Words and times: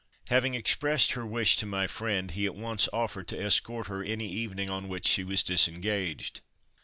Having 0.29 0.55
expressed 0.55 1.11
her 1.11 1.27
wish 1.27 1.57
to 1.57 1.67
my 1.67 1.85
friend, 1.85 2.31
he 2.31 2.47
at 2.47 2.55
once 2.55 2.89
offered 2.91 3.27
to 3.27 3.39
escort 3.39 3.85
her 3.85 4.03
any 4.03 4.27
evening 4.27 4.67
on 4.67 4.87
which 4.89 5.05
she 5.05 5.23
was 5.23 5.43
disengaged. 5.43 6.41